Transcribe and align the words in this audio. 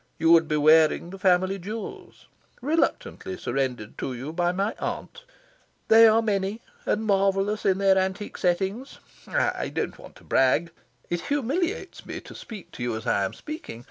You 0.17 0.31
would 0.31 0.47
be 0.47 0.57
wearing 0.57 1.11
the 1.11 1.19
family 1.19 1.59
jewels, 1.59 2.25
reluctantly 2.59 3.37
surrendered 3.37 3.99
to 3.99 4.15
you 4.15 4.33
by 4.33 4.51
my 4.51 4.73
aunt. 4.79 5.23
They 5.89 6.07
are 6.07 6.23
many 6.23 6.61
and 6.87 7.03
marvellous, 7.05 7.67
in 7.67 7.77
their 7.77 7.99
antique 7.99 8.39
settings. 8.39 8.97
I 9.27 9.69
don't 9.69 9.99
want 9.99 10.15
to 10.15 10.23
brag. 10.23 10.71
It 11.11 11.21
humiliates 11.21 12.03
me 12.03 12.19
to 12.21 12.33
speak 12.33 12.71
to 12.71 12.81
you 12.81 12.95
as 12.95 13.05
I 13.05 13.25
am 13.25 13.33
speaking. 13.33 13.79